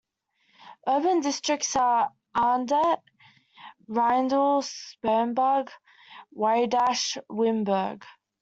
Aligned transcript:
Urban 0.87 1.19
districts 1.19 1.75
are: 1.75 2.11
Adnet, 2.35 3.03
Riedl, 3.87 4.63
Spumberg, 4.63 5.69
Waidach, 6.35 7.23
Wimberg. 7.29 8.01